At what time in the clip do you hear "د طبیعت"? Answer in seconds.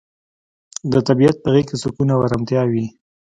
0.91-1.37